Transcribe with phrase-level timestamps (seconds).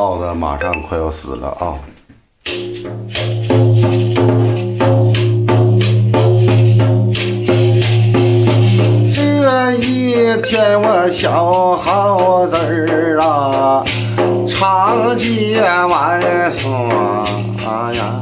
[0.00, 1.76] 耗子马上快要死了啊！
[9.12, 13.84] 这一天我小耗子儿啊，
[14.48, 16.70] 长街万岁
[17.98, 18.19] 呀！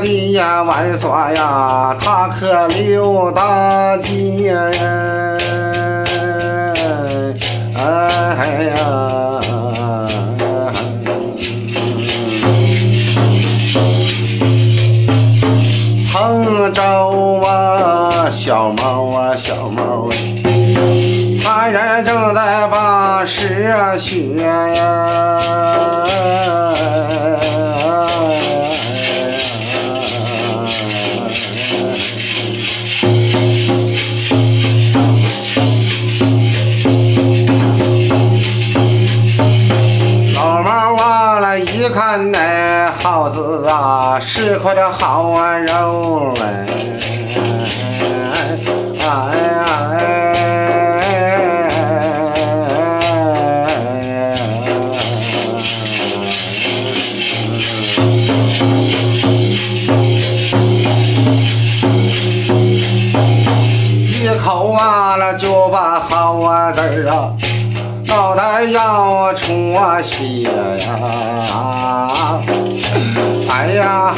[0.00, 4.82] 地呀，玩耍呀，他可溜大街呀，
[7.76, 9.40] 哎呀，
[16.12, 20.16] 碰着我小猫啊，小猫哎，
[21.42, 26.31] 他人正在把屎学呀。
[44.20, 46.66] 是块的好肉哎！
[48.34, 48.58] 哎
[49.00, 49.98] 哎！
[64.08, 66.40] 一口完了就把耗
[66.72, 67.32] 子啊！
[68.06, 70.42] 脑袋要出血
[70.80, 72.38] 呀！
[73.62, 74.12] 哎呀！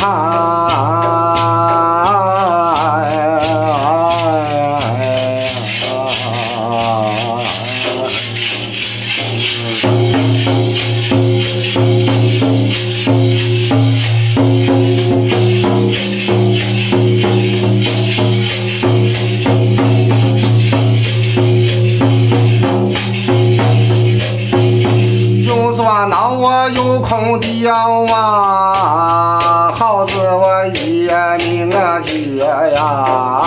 [27.05, 27.71] 空调
[28.15, 31.07] 啊，耗子我一
[31.45, 32.39] 命啊绝
[32.75, 33.45] 呀，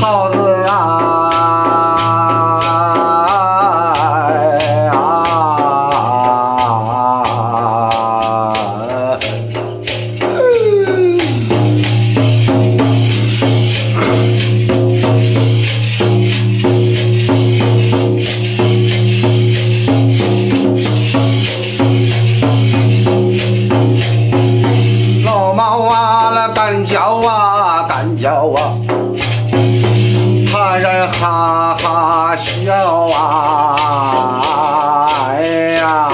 [0.00, 1.71] 耗子啊。
[31.22, 32.74] 哈哈笑
[33.14, 33.76] 啊！
[35.28, 36.10] 哎呀，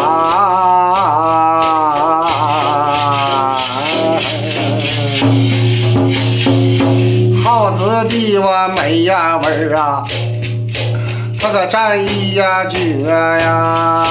[7.43, 10.05] 耗子的我美呀味儿啊，
[11.41, 12.79] 他个战衣呀绝
[13.41, 14.05] 呀！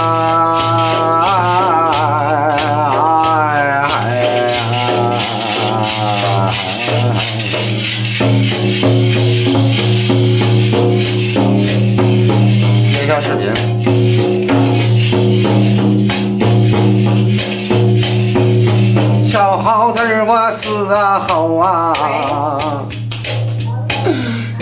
[20.87, 20.95] 我死
[21.27, 21.93] 后啊，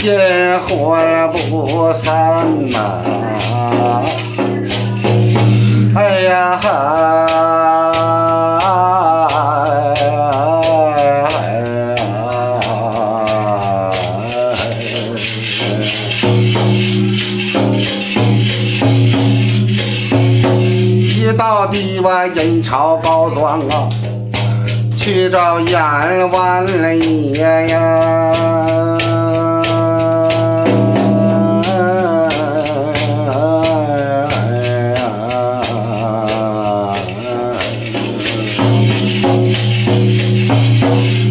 [0.01, 0.73] 也魂
[1.31, 2.79] 不散呐！
[5.95, 6.59] 哎呀！
[21.37, 23.89] 到底我阴朝告状啊，
[25.05, 28.33] 去找阎王爷呀！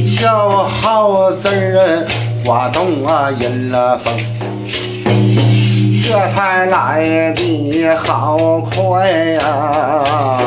[0.09, 2.07] 小耗子儿
[2.45, 4.15] 刮动啊阴了风。
[6.01, 10.39] 这才来的好快呀！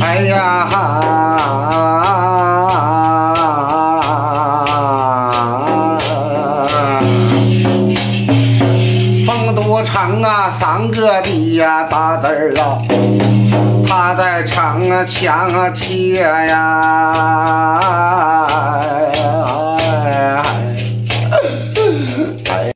[0.00, 0.68] 哎呀，
[9.26, 12.78] 丰都城啊，三个的呀大字儿啊，
[13.88, 17.12] 他在城墙贴呀。